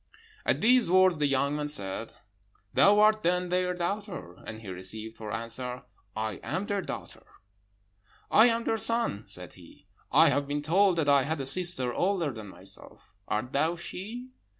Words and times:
"At 0.47 0.61
these 0.61 0.89
words 0.89 1.19
the 1.19 1.27
young 1.27 1.55
man 1.57 1.67
said, 1.67 2.15
'Thou 2.73 2.99
art 2.99 3.21
then 3.21 3.49
their 3.49 3.75
daughter?' 3.75 4.37
and 4.47 4.61
he 4.61 4.69
received 4.69 5.15
for 5.15 5.31
answer, 5.31 5.83
'I 6.15 6.39
am 6.41 6.65
their 6.65 6.81
daughter.' 6.81 7.27
"'I 8.31 8.47
am 8.47 8.63
their 8.63 8.79
son,' 8.79 9.25
said 9.27 9.53
he. 9.53 9.85
'I 10.11 10.29
have 10.29 10.47
been 10.47 10.63
told 10.63 10.95
that 10.95 11.07
I 11.07 11.21
had 11.21 11.39
a 11.39 11.45
sister 11.45 11.93
older 11.93 12.31
than 12.31 12.47
myself. 12.47 13.11
Art 13.27 13.53
thou 13.53 13.75
she? 13.75 14.29